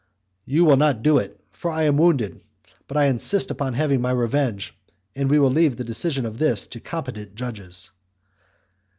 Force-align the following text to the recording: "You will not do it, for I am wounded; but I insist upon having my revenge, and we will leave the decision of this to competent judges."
"You 0.45 0.65
will 0.65 0.77
not 0.77 1.03
do 1.03 1.19
it, 1.19 1.39
for 1.51 1.69
I 1.69 1.83
am 1.83 1.95
wounded; 1.95 2.41
but 2.87 2.97
I 2.97 3.05
insist 3.05 3.51
upon 3.51 3.75
having 3.75 4.01
my 4.01 4.09
revenge, 4.09 4.75
and 5.15 5.29
we 5.29 5.37
will 5.37 5.51
leave 5.51 5.77
the 5.77 5.83
decision 5.83 6.25
of 6.25 6.39
this 6.39 6.65
to 6.69 6.79
competent 6.79 7.35
judges." 7.35 7.91